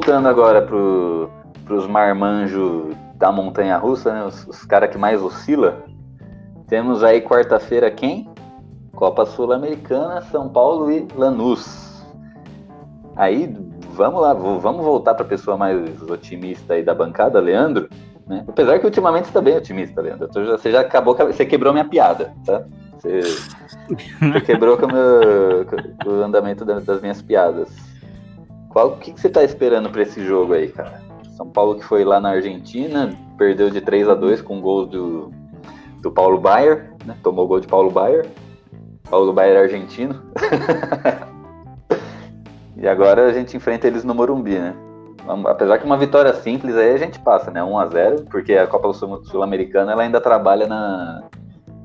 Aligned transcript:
Voltando 0.00 0.28
agora 0.28 0.62
pro, 0.62 1.28
pros 1.66 1.86
marmanjos 1.86 2.96
da 3.16 3.30
montanha 3.30 3.76
russa, 3.76 4.10
né? 4.10 4.24
Os, 4.24 4.46
os 4.46 4.64
caras 4.64 4.88
que 4.88 4.96
mais 4.96 5.22
oscila. 5.22 5.84
Temos 6.68 7.04
aí 7.04 7.20
quarta-feira 7.20 7.90
quem? 7.90 8.26
Copa 8.96 9.26
Sul-Americana, 9.26 10.22
São 10.22 10.48
Paulo 10.48 10.90
e 10.90 11.06
Lanús. 11.14 12.02
Aí, 13.14 13.54
vamos 13.92 14.22
lá, 14.22 14.32
vamos 14.32 14.82
voltar 14.82 15.12
para 15.12 15.26
a 15.26 15.28
pessoa 15.28 15.58
mais 15.58 16.00
otimista 16.00 16.72
aí 16.72 16.82
da 16.82 16.94
bancada, 16.94 17.38
Leandro. 17.38 17.86
Né? 18.26 18.42
Apesar 18.48 18.78
que 18.78 18.86
ultimamente 18.86 19.24
você 19.24 19.30
está 19.30 19.42
bem 19.42 19.58
otimista, 19.58 20.00
Leandro. 20.00 20.30
Você 20.32 20.72
já 20.72 20.80
acabou, 20.80 21.14
você 21.14 21.44
quebrou 21.44 21.74
minha 21.74 21.84
piada, 21.84 22.32
tá? 22.46 22.64
Você, 22.98 23.20
você 23.20 24.40
quebrou 24.46 24.78
com 24.78 24.86
o, 24.86 24.92
meu, 24.92 25.66
com 26.02 26.08
o 26.08 26.22
andamento 26.22 26.64
das 26.64 27.02
minhas 27.02 27.20
piadas. 27.20 27.89
Qual 28.70 28.96
que, 28.96 29.12
que 29.12 29.20
você 29.20 29.26
está 29.26 29.42
esperando 29.42 29.90
para 29.90 30.02
esse 30.02 30.24
jogo 30.24 30.54
aí, 30.54 30.68
cara? 30.68 31.02
São 31.36 31.48
Paulo 31.48 31.74
que 31.74 31.84
foi 31.84 32.04
lá 32.04 32.20
na 32.20 32.30
Argentina, 32.30 33.12
perdeu 33.36 33.68
de 33.68 33.80
3 33.80 34.08
a 34.08 34.14
2 34.14 34.40
com 34.42 34.60
gols 34.60 34.88
do, 34.88 35.32
do 36.00 36.10
Paulo 36.10 36.38
Baier, 36.38 36.92
né? 37.04 37.16
Tomou 37.20 37.48
gol 37.48 37.58
de 37.58 37.66
Paulo 37.66 37.90
Baier. 37.90 38.26
Paulo 39.10 39.32
Baier 39.32 39.56
é 39.56 39.62
argentino. 39.62 40.22
e 42.76 42.86
agora 42.86 43.26
a 43.26 43.32
gente 43.32 43.56
enfrenta 43.56 43.88
eles 43.88 44.04
no 44.04 44.14
Morumbi, 44.14 44.56
né? 44.56 44.72
Apesar 45.46 45.78
que 45.78 45.84
uma 45.84 45.98
vitória 45.98 46.32
simples 46.34 46.76
aí 46.76 46.94
a 46.94 46.98
gente 46.98 47.18
passa, 47.18 47.50
né? 47.50 47.62
1 47.62 47.78
a 47.78 47.86
0 47.86 48.24
porque 48.30 48.54
a 48.54 48.68
Copa 48.68 48.92
Sul-Americana 48.92 49.92
ela 49.92 50.02
ainda 50.02 50.20
trabalha 50.20 50.68
na, 50.68 51.24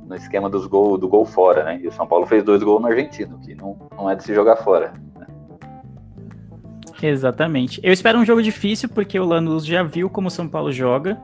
no 0.05 0.15
esquema 0.15 0.51
dos 0.51 0.67
gol, 0.67 0.99
do 0.99 1.07
gol 1.07 1.25
fora, 1.25 1.63
né? 1.63 1.79
E 1.81 1.87
o 1.87 1.91
São 1.91 2.05
Paulo 2.05 2.27
fez 2.27 2.43
dois 2.43 2.61
gols 2.61 2.81
no 2.81 2.87
argentino, 2.87 3.39
que 3.39 3.55
não, 3.55 3.75
não 3.97 4.07
é 4.07 4.15
de 4.15 4.23
se 4.23 4.35
jogar 4.35 4.57
fora. 4.57 4.93
Exatamente. 7.07 7.79
Eu 7.83 7.93
espero 7.93 8.17
um 8.17 8.25
jogo 8.25 8.41
difícil, 8.41 8.89
porque 8.89 9.19
o 9.19 9.25
Lanús 9.25 9.65
já 9.65 9.83
viu 9.83 10.09
como 10.09 10.27
o 10.27 10.31
São 10.31 10.47
Paulo 10.47 10.71
joga. 10.71 11.17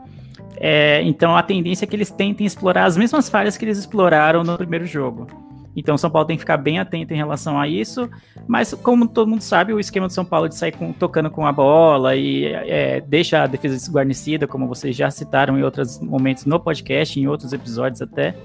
É, 0.57 1.01
então 1.03 1.35
a 1.35 1.41
tendência 1.41 1.85
é 1.85 1.87
que 1.87 1.95
eles 1.95 2.11
tentem 2.11 2.45
explorar 2.45 2.85
as 2.85 2.95
mesmas 2.95 3.29
falhas 3.29 3.57
que 3.57 3.65
eles 3.65 3.79
exploraram 3.79 4.43
no 4.43 4.55
primeiro 4.57 4.85
jogo. 4.85 5.27
Então, 5.75 5.97
São 5.97 6.09
Paulo 6.09 6.27
tem 6.27 6.35
que 6.35 6.41
ficar 6.41 6.57
bem 6.57 6.79
atento 6.79 7.13
em 7.13 7.17
relação 7.17 7.59
a 7.59 7.67
isso. 7.67 8.09
Mas, 8.47 8.73
como 8.73 9.07
todo 9.07 9.29
mundo 9.29 9.41
sabe, 9.41 9.73
o 9.73 9.79
esquema 9.79 10.07
do 10.07 10.13
São 10.13 10.25
Paulo 10.25 10.49
de 10.49 10.55
sair 10.55 10.71
com, 10.71 10.91
tocando 10.91 11.29
com 11.29 11.45
a 11.45 11.51
bola 11.51 12.15
e 12.15 12.45
é, 12.45 13.01
deixa 13.01 13.43
a 13.43 13.47
defesa 13.47 13.75
desguarnecida, 13.75 14.47
como 14.47 14.67
vocês 14.67 14.95
já 14.95 15.09
citaram 15.09 15.57
em 15.57 15.63
outros 15.63 15.99
momentos 15.99 16.45
no 16.45 16.59
podcast, 16.59 17.19
em 17.19 17.27
outros 17.27 17.53
episódios 17.53 18.01
até. 18.01 18.35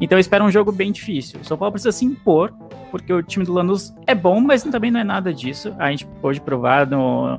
Então, 0.00 0.16
eu 0.16 0.20
espero 0.20 0.44
um 0.44 0.50
jogo 0.50 0.70
bem 0.70 0.92
difícil. 0.92 1.40
O 1.40 1.44
São 1.44 1.56
Paulo 1.56 1.72
precisa 1.72 1.92
se 1.92 2.04
impor, 2.04 2.52
porque 2.90 3.12
o 3.12 3.22
time 3.22 3.44
do 3.44 3.52
Lanús 3.52 3.94
é 4.06 4.14
bom, 4.14 4.40
mas 4.40 4.62
também 4.62 4.90
não 4.90 5.00
é 5.00 5.04
nada 5.04 5.32
disso. 5.32 5.74
A 5.78 5.90
gente 5.90 6.06
pôde 6.20 6.40
provar 6.40 6.86
no 6.86 7.38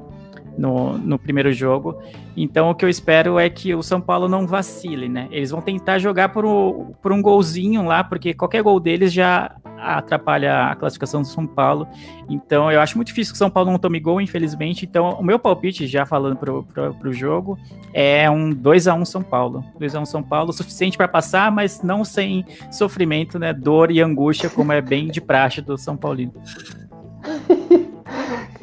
no, 0.60 0.98
no 0.98 1.18
primeiro 1.18 1.54
jogo. 1.54 1.98
Então 2.36 2.70
o 2.70 2.76
que 2.76 2.84
eu 2.84 2.90
espero 2.90 3.40
é 3.40 3.50
que 3.50 3.74
o 3.74 3.82
São 3.82 4.02
Paulo 4.02 4.28
não 4.28 4.46
vacile, 4.46 5.08
né? 5.08 5.28
Eles 5.32 5.52
vão 5.52 5.62
tentar 5.62 6.00
jogar 6.00 6.30
por, 6.30 6.46
um, 6.46 6.92
por 7.02 7.14
um 7.14 7.22
golzinho 7.22 7.86
lá, 7.86 8.04
porque 8.04 8.34
qualquer 8.34 8.62
gol 8.62 8.80
deles 8.80 9.14
já 9.14 9.56
atrapalha 9.78 10.66
a 10.66 10.76
classificação 10.76 11.22
do 11.22 11.28
São 11.28 11.48
Paulo. 11.48 11.88
Então 12.30 12.70
eu 12.70 12.82
acho 12.82 12.98
muito 12.98 13.08
difícil 13.08 13.32
que 13.34 13.38
o 13.38 13.40
São 13.40 13.50
Paulo 13.50 13.72
não 13.72 13.80
tome 13.80 14.00
gol, 14.02 14.20
infelizmente. 14.20 14.86
Então 14.86 15.12
o 15.12 15.24
meu 15.24 15.40
palpite, 15.40 15.88
já 15.88 16.06
falando 16.06 16.36
pro, 16.36 16.64
pro, 16.64 16.94
pro 16.94 17.14
jogo, 17.14 17.58
é 17.94 18.30
um 18.30 18.50
2 18.50 18.88
a 18.90 18.94
1 18.94 19.06
São 19.06 19.24
Paulo. 19.24 19.64
2 19.80 19.96
a 19.96 20.02
1 20.02 20.06
São 20.06 20.22
Paulo, 20.22 20.52
suficiente 20.52 20.98
para 20.98 21.08
passar, 21.08 21.50
mas 21.52 21.82
não 21.82 22.04
sem 22.04 22.46
sofrimento, 22.70 23.40
né? 23.40 23.54
Dor 23.54 23.92
e 23.92 24.02
angústia, 24.02 24.50
como 24.50 24.74
é 24.74 24.82
bem 24.82 25.08
de 25.08 25.22
praxe 25.22 25.62
do 25.62 25.78
São 25.78 25.96
Paulino. 25.96 26.34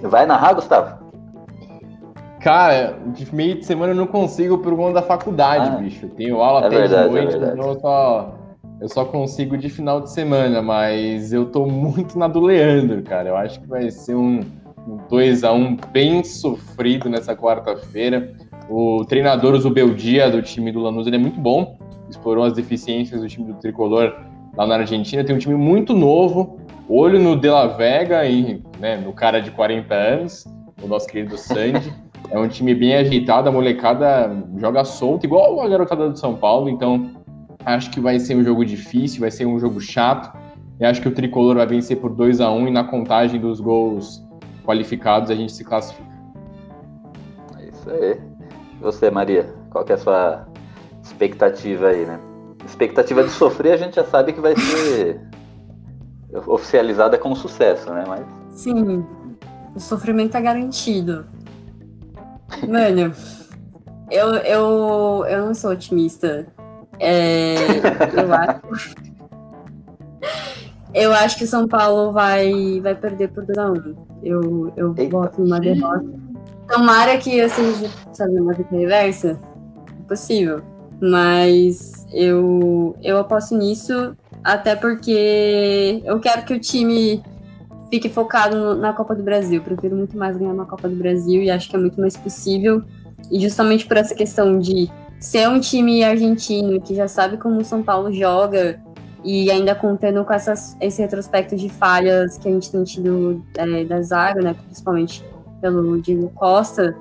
Vai 0.03 0.27
narrar, 0.27 0.53
Gustavo? 0.53 1.06
Cara, 2.41 2.99
de 3.07 3.35
meio 3.35 3.57
de 3.57 3.67
semana 3.67 3.93
eu 3.93 3.97
não 3.97 4.07
consigo 4.07 4.59
por 4.59 4.77
conta 4.77 4.95
da 4.95 5.03
faculdade, 5.03 5.71
ah, 5.71 5.79
bicho. 5.79 6.07
Eu 6.07 6.11
tenho 6.11 6.41
aula 6.41 6.65
é 6.65 6.67
até 6.67 6.87
de 6.87 7.11
noite, 7.11 7.35
é 7.35 7.39
então 7.39 7.69
eu 7.69 7.81
só, 7.81 8.35
eu 8.81 8.89
só 8.89 9.05
consigo 9.05 9.57
de 9.57 9.69
final 9.69 10.01
de 10.01 10.11
semana, 10.11 10.61
mas 10.61 11.33
eu 11.33 11.47
tô 11.47 11.67
muito 11.67 12.19
na 12.19 12.29
do 12.29 12.41
Leandro, 12.41 13.03
cara. 13.03 13.31
Eu 13.31 13.37
acho 13.37 13.61
que 13.61 13.67
vai 13.67 13.91
ser 13.91 14.15
um, 14.15 14.41
um 14.87 14.99
2x1 15.11 15.79
bem 15.93 16.23
sofrido 16.23 17.09
nessa 17.09 17.35
quarta-feira. 17.35 18.35
O 18.69 19.05
treinador 19.05 19.57
Zubeldia 19.59 20.31
do 20.31 20.43
time 20.43 20.73
do 20.73 20.81
Lanús 20.81 21.07
ele 21.07 21.17
é 21.17 21.21
muito 21.21 21.41
bom, 21.41 21.79
explorou 22.11 22.45
as 22.45 22.53
deficiências 22.53 23.21
do 23.21 23.29
time 23.29 23.53
do 23.53 23.55
Tricolor 23.55 24.15
lá 24.57 24.67
na 24.67 24.77
Argentina. 24.77 25.25
Tem 25.25 25.35
um 25.35 25.39
time 25.39 25.55
muito 25.55 25.95
novo, 25.95 26.59
olho 26.89 27.19
no 27.19 27.37
De 27.37 27.49
La 27.49 27.67
Vega 27.69 28.25
e 28.27 28.63
né, 28.79 28.97
no 28.97 29.13
cara 29.13 29.41
de 29.41 29.51
40 29.51 29.95
anos, 29.95 30.47
o 30.83 30.87
nosso 30.87 31.07
querido 31.07 31.39
Sandy. 31.39 31.93
É 32.31 32.39
um 32.39 32.49
time 32.49 32.75
bem 32.75 32.95
ajeitado, 32.97 33.49
a 33.49 33.53
molecada 33.53 34.31
joga 34.57 34.85
solto, 34.85 35.25
igual 35.25 35.61
a 35.61 35.69
garotada 35.69 36.11
do 36.11 36.19
São 36.19 36.35
Paulo, 36.35 36.69
então 36.69 37.11
acho 37.65 37.91
que 37.91 38.01
vai 38.01 38.19
ser 38.19 38.37
um 38.37 38.45
jogo 38.45 38.65
difícil, 38.65 39.21
vai 39.21 39.31
ser 39.31 39.47
um 39.47 39.59
jogo 39.59 39.81
chato. 39.81 40.37
E 40.79 40.85
acho 40.85 41.01
que 41.01 41.09
o 41.09 41.15
tricolor 41.15 41.57
vai 41.57 41.67
vencer 41.67 41.99
por 41.99 42.11
2 42.11 42.41
a 42.41 42.51
1 42.51 42.69
e 42.69 42.71
na 42.71 42.85
contagem 42.85 43.41
dos 43.41 43.61
gols 43.61 44.23
qualificados 44.65 45.31
a 45.31 45.35
gente 45.35 45.53
se 45.53 45.65
classifica. 45.65 46.07
É 47.59 47.69
isso 47.69 47.91
aí. 47.91 48.21
E 48.79 48.83
você, 48.83 49.11
Maria, 49.11 49.55
qual 49.71 49.85
que 49.85 49.93
é 49.93 49.95
a 49.95 49.99
sua 49.99 50.47
expectativa 51.03 51.89
aí, 51.89 52.05
né? 52.05 52.21
Expectativa 52.65 53.23
de 53.23 53.31
sofrer 53.31 53.73
a 53.73 53.77
gente 53.77 53.95
já 53.95 54.05
sabe 54.05 54.33
que 54.33 54.41
vai 54.41 54.55
ser 54.57 55.21
oficializada 56.47 57.17
como 57.17 57.35
sucesso, 57.35 57.91
né? 57.93 58.05
Mas... 58.07 58.27
Sim, 58.51 59.05
o 59.75 59.81
sofrimento 59.81 60.37
é 60.37 60.41
garantido. 60.41 61.25
Mano, 62.69 63.13
eu, 64.11 64.35
eu, 64.37 65.25
eu 65.29 65.47
não 65.47 65.55
sou 65.55 65.73
otimista. 65.73 66.47
É, 67.01 67.57
eu 68.17 68.33
acho. 68.33 68.95
Eu 70.95 71.13
acho 71.13 71.37
que 71.37 71.45
o 71.45 71.47
São 71.47 71.69
Paulo 71.69 72.11
vai, 72.11 72.81
vai 72.81 72.95
perder 72.95 73.29
por 73.29 73.45
2x1. 73.45 73.95
Eu, 74.23 74.73
eu 74.79 74.95
voto 75.11 75.43
numa 75.43 75.61
derrota. 75.61 76.07
Tomara 76.67 77.19
que 77.19 77.37
eu 77.37 77.51
seja, 77.51 77.91
sabe, 78.15 78.41
uma 78.41 78.55
vitória 78.55 78.81
reversa. 78.81 79.39
Impossível. 80.01 80.63
Mas 80.99 82.07
eu, 82.11 82.97
eu 83.03 83.19
aposto 83.19 83.55
nisso, 83.55 84.17
até 84.43 84.75
porque 84.75 86.03
eu 86.03 86.19
quero 86.19 86.47
que 86.47 86.55
o 86.55 86.61
time 86.61 87.23
fique 87.91 88.09
focado 88.09 88.75
na 88.75 88.93
Copa 88.93 89.15
do 89.15 89.23
Brasil. 89.23 89.63
prefiro 89.63 89.97
muito 89.97 90.17
mais 90.17 90.37
ganhar 90.37 90.53
uma 90.53 90.67
Copa 90.67 90.89
do 90.89 90.97
Brasil 90.97 91.43
e 91.43 91.51
acho 91.51 91.69
que 91.69 91.77
é 91.77 91.79
muito 91.79 92.01
mais 92.01 92.17
possível. 92.17 92.83
E 93.31 93.41
justamente 93.41 93.87
por 93.87 93.97
essa 93.97 94.15
questão 94.15 94.59
de 94.59 94.91
ser 95.19 95.49
um 95.49 95.59
time 95.59 96.05
argentino 96.05 96.81
que 96.81 96.95
já 96.95 97.09
sabe 97.09 97.37
como 97.37 97.61
o 97.61 97.65
São 97.65 97.83
Paulo 97.83 98.13
joga 98.13 98.81
e 99.25 99.51
ainda 99.51 99.75
contando 99.75 100.25
com 100.25 100.33
essas, 100.33 100.77
esse 100.81 101.03
retrospecto 101.03 101.57
de 101.57 101.69
falhas 101.69 102.39
que 102.39 102.49
a 102.49 102.53
gente 102.53 102.71
tem 102.71 102.85
tido 102.85 103.45
é, 103.57 103.85
da 103.85 104.01
zaga, 104.01 104.41
né, 104.41 104.55
principalmente 104.55 105.25
pelo 105.61 106.01
Diego 106.01 106.31
Costa. 106.31 106.97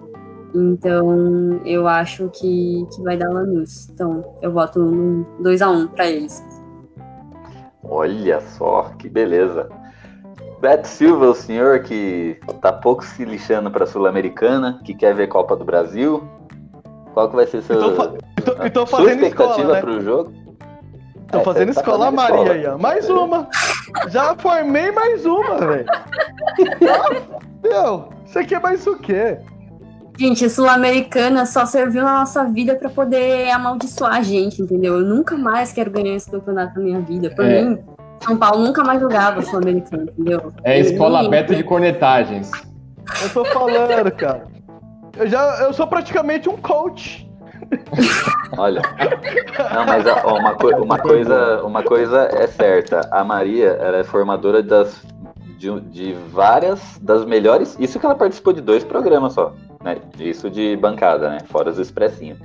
Então, 0.54 1.62
eu 1.66 1.88
acho 1.88 2.30
que, 2.30 2.88
que 2.96 3.04
vai 3.04 3.18
dar 3.18 3.30
Lanús. 3.30 3.90
Então, 3.90 4.24
eu 4.42 4.52
voto 4.52 4.80
num 4.80 5.26
2x1 5.42 5.90
para 5.90 6.08
eles. 6.08 6.42
Olha 7.84 8.40
só, 8.42 8.94
que 8.98 9.10
beleza. 9.10 9.70
Beto 10.60 10.88
Silva, 10.88 11.30
o 11.30 11.36
senhor 11.36 11.82
que 11.82 12.40
tá 12.62 12.72
pouco 12.72 13.04
se 13.04 13.26
lixando 13.26 13.70
para 13.70 13.86
Sul-Americana, 13.86 14.80
que 14.84 14.94
quer 14.94 15.14
ver 15.14 15.28
Copa 15.28 15.56
do 15.56 15.66
Brasil. 15.66 16.24
Qual 17.14 17.30
que 17.30 17.36
vai 17.36 17.48
ser 17.48 17.62
seu, 17.62 17.80
tô, 17.80 18.08
tô, 18.42 18.70
tô 18.70 18.86
sua 18.86 19.12
expectativa 19.12 19.74
né? 19.74 19.82
para 19.82 19.92
o 19.92 20.02
jogo? 20.02 20.34
Tô 21.32 21.40
é, 21.40 21.44
fazendo 21.44 21.74
tá 21.74 21.80
escola 21.82 22.06
fazendo 22.06 22.16
Maria 22.16 22.36
escola. 22.36 22.54
aí, 22.54 22.68
ó. 22.68 22.78
Mais 22.78 23.10
uma. 23.10 23.48
Já 24.10 24.36
formei 24.36 24.92
mais 24.92 25.26
uma, 25.26 25.58
velho. 25.58 25.86
meu, 27.64 28.10
você 28.26 28.44
quer 28.44 28.62
mais 28.62 28.86
o 28.86 28.98
quê? 28.98 29.38
Gente, 30.18 30.46
a 30.46 30.50
Sul-Americana 30.50 31.46
só 31.46 31.66
serviu 31.66 32.04
na 32.04 32.20
nossa 32.20 32.46
vida 32.46 32.76
para 32.76 32.90
poder 32.90 33.50
amaldiçoar 33.50 34.16
a 34.16 34.22
gente, 34.22 34.62
entendeu? 34.62 35.00
Eu 35.00 35.06
nunca 35.06 35.36
mais 35.36 35.74
quero 35.74 35.92
ganhar 35.92 36.16
esse 36.16 36.32
campeonato 36.32 36.80
na 36.80 36.86
minha 36.86 37.02
vida. 37.02 37.30
Por 37.36 37.44
é. 37.44 37.62
mim, 37.62 37.84
são 38.26 38.38
Paulo 38.38 38.64
nunca 38.64 38.84
mais 38.84 39.00
jogava 39.00 39.42
Sul-Americano, 39.42 40.04
entendeu? 40.04 40.52
É 40.64 40.74
a 40.74 40.78
escola 40.80 41.26
aberta 41.26 41.56
de 41.56 41.64
cornetagens. 41.64 42.52
Eu 43.22 43.30
tô 43.30 43.46
falando, 43.46 44.12
cara. 44.12 44.48
Eu, 45.18 45.28
já, 45.28 45.60
eu 45.62 45.74
sou 45.74 45.88
praticamente 45.88 46.50
um 46.50 46.58
coach. 46.58 47.26
Olha, 48.58 48.82
não, 49.74 49.86
mas 49.86 50.06
ó, 50.06 50.38
uma, 50.38 50.54
co 50.56 50.70
uma, 50.76 51.00
coisa, 51.00 51.64
uma 51.64 51.84
coisa 51.84 52.30
é 52.32 52.48
certa. 52.48 53.08
A 53.12 53.24
Maria 53.24 53.70
ela 53.82 53.98
é 53.98 54.04
formadora 54.04 54.62
das, 54.62 55.06
de, 55.58 55.80
de 55.82 56.14
várias 56.32 57.00
das 57.02 57.26
melhores. 57.26 57.76
Isso 57.80 58.00
que 58.00 58.06
ela 58.06 58.16
participou 58.16 58.54
de 58.54 58.62
dois 58.62 58.84
programas 58.84 59.34
só, 59.34 59.54
né? 59.84 59.98
Isso 60.20 60.50
de 60.50 60.76
bancada, 60.78 61.30
né? 61.30 61.40
Fora 61.48 61.70
os 61.70 61.80
expressinhos. 61.80 62.40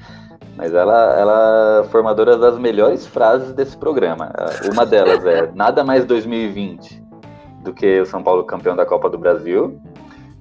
Mas 0.61 0.75
ela, 0.75 1.19
ela 1.19 1.81
é 1.81 1.89
formadora 1.89 2.37
das 2.37 2.59
melhores 2.59 3.07
frases 3.07 3.55
desse 3.55 3.75
programa. 3.79 4.31
Uma 4.71 4.85
delas 4.85 5.25
é 5.25 5.51
nada 5.57 5.83
mais 5.83 6.05
2020 6.05 7.03
do 7.65 7.73
que 7.73 7.99
o 7.99 8.05
São 8.05 8.23
Paulo 8.23 8.45
campeão 8.45 8.77
da 8.77 8.85
Copa 8.85 9.09
do 9.09 9.17
Brasil. 9.17 9.81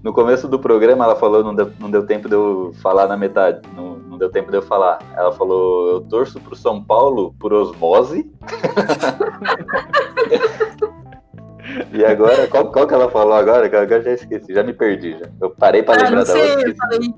No 0.03 0.11
começo 0.11 0.45
do 0.45 0.59
programa 0.59 1.05
ela 1.05 1.15
falou, 1.15 1.41
não 1.41 1.55
deu, 1.55 1.71
não 1.79 1.89
deu 1.89 2.05
tempo 2.05 2.27
de 2.27 2.35
eu 2.35 2.73
falar 2.81 3.07
na 3.07 3.15
metade, 3.15 3.61
não, 3.73 3.97
não 3.97 4.17
deu 4.17 4.29
tempo 4.29 4.51
de 4.51 4.57
eu 4.57 4.61
falar. 4.61 4.99
Ela 5.15 5.31
falou, 5.31 5.89
eu 5.89 6.01
torço 6.01 6.37
pro 6.41 6.53
São 6.53 6.83
Paulo 6.83 7.33
por 7.39 7.53
osmose. 7.53 8.29
e 11.93 12.03
agora, 12.03 12.45
qual, 12.47 12.69
qual 12.73 12.85
que 12.85 12.93
ela 12.93 13.09
falou 13.09 13.35
agora? 13.35 13.69
Que 13.69 13.75
agora 13.77 14.01
já 14.01 14.11
esqueci, 14.11 14.53
já 14.53 14.63
me 14.63 14.73
perdi 14.73 15.17
já. 15.17 15.29
Eu 15.39 15.51
parei 15.51 15.81
para 15.81 16.01
ah, 16.01 16.03
lembrar 16.03 16.25
da 16.25 16.33
outra. 16.33 16.69
Eu 16.69 16.75
falei, 16.75 17.13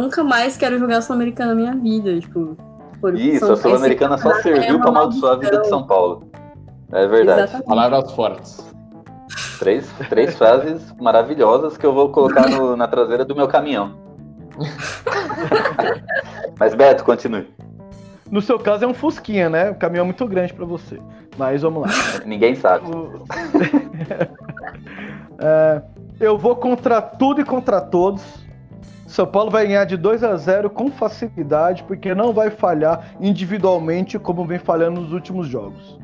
nunca 0.00 0.24
mais 0.24 0.56
quero 0.56 0.78
jogar 0.78 1.02
Sul-Americana 1.02 1.54
na 1.54 1.54
minha 1.54 1.76
vida, 1.76 2.18
tipo. 2.18 2.56
Isso, 3.14 3.52
a 3.52 3.56
Sul-Americana 3.56 4.16
só 4.16 4.32
serviu 4.40 4.78
para 4.78 4.88
amaldiçoar 4.88 5.34
a 5.34 5.36
vida 5.36 5.58
de 5.58 5.68
São 5.68 5.86
Paulo. 5.86 6.30
É 6.92 7.06
verdade. 7.06 7.42
Exatamente. 7.42 7.66
Palavras 7.66 8.12
fortes. 8.12 8.72
Três, 9.58 9.90
três 10.08 10.36
frases 10.36 10.94
maravilhosas 11.00 11.76
que 11.76 11.86
eu 11.86 11.92
vou 11.92 12.10
colocar 12.10 12.48
no, 12.48 12.76
na 12.76 12.86
traseira 12.86 13.24
do 13.24 13.34
meu 13.34 13.48
caminhão. 13.48 13.96
Mas 16.58 16.74
Beto, 16.74 17.04
continue. 17.04 17.48
No 18.30 18.40
seu 18.40 18.58
caso 18.58 18.84
é 18.84 18.88
um 18.88 18.94
Fusquinha, 18.94 19.50
né? 19.50 19.70
Um 19.70 19.74
caminhão 19.74 20.04
muito 20.04 20.26
grande 20.26 20.52
para 20.52 20.64
você. 20.64 21.00
Mas 21.36 21.62
vamos 21.62 21.82
lá. 21.82 21.88
Ninguém 22.24 22.54
sabe. 22.54 22.86
é, 25.38 25.82
eu 26.20 26.38
vou 26.38 26.56
contra 26.56 27.00
tudo 27.00 27.40
e 27.40 27.44
contra 27.44 27.80
todos. 27.80 28.22
São 29.12 29.26
Paulo 29.26 29.50
vai 29.50 29.66
ganhar 29.66 29.84
de 29.84 29.98
2 29.98 30.24
a 30.24 30.34
0 30.36 30.70
com 30.70 30.90
facilidade, 30.90 31.84
porque 31.84 32.14
não 32.14 32.32
vai 32.32 32.48
falhar 32.50 33.14
individualmente 33.20 34.18
como 34.18 34.46
vem 34.46 34.58
falhando 34.58 35.02
nos 35.02 35.12
últimos 35.12 35.48
jogos. 35.48 36.00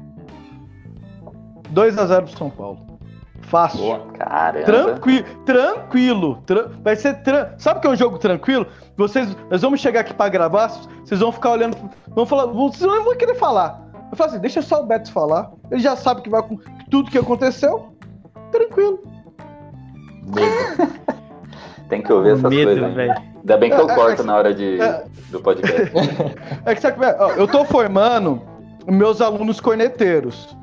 2 1.70 1.96
a 1.96 2.04
0 2.04 2.26
pro 2.26 2.36
São 2.36 2.50
Paulo. 2.50 2.98
Fácil. 3.44 3.80
Boa, 3.80 4.06
caramba. 4.12 4.66
Tranquilo, 4.66 5.24
tranquilo. 5.46 6.42
Tra 6.44 6.68
vai 6.84 6.96
ser. 6.96 7.14
Tra 7.22 7.54
Sabe 7.56 7.80
que 7.80 7.86
é 7.86 7.90
um 7.90 7.96
jogo 7.96 8.18
tranquilo? 8.18 8.66
Vocês, 8.94 9.34
nós 9.50 9.62
vamos 9.62 9.80
chegar 9.80 10.00
aqui 10.00 10.12
para 10.12 10.28
gravar, 10.28 10.68
vocês 11.02 11.18
vão 11.18 11.32
ficar 11.32 11.52
olhando, 11.52 11.78
vão 12.08 12.26
falar, 12.26 12.44
vocês 12.52 12.82
não 12.82 13.04
vão 13.04 13.16
querer 13.16 13.36
falar. 13.36 13.88
Eu 14.10 14.18
falo 14.18 14.32
assim, 14.32 14.40
deixa 14.40 14.60
só 14.60 14.82
o 14.82 14.86
Beto 14.86 15.10
falar. 15.10 15.50
Ele 15.70 15.80
já 15.80 15.96
sabe 15.96 16.20
que 16.20 16.28
vai 16.28 16.42
com 16.42 16.58
tudo 16.90 17.10
que 17.10 17.16
aconteceu. 17.16 17.90
Tranquilo. 18.52 19.02
Tem 21.88 22.02
que 22.02 22.12
ouvir 22.12 22.32
essas 22.32 22.50
medo, 22.50 22.70
coisas. 22.70 22.94
Véio. 22.94 23.14
Ainda 23.38 23.56
bem 23.56 23.70
que 23.70 23.76
eu 23.76 23.88
é, 23.88 23.92
é 23.92 23.94
corto 23.94 24.22
na 24.22 24.36
hora 24.36 24.54
de, 24.54 24.80
é, 24.80 25.04
do 25.30 25.40
podcast. 25.40 25.92
É 26.66 26.74
que 26.74 26.80
sabe, 26.80 26.98
eu 27.36 27.46
tô 27.48 27.64
formando 27.64 28.42
meus 28.86 29.20
alunos 29.20 29.60
corneteiros. 29.60 30.56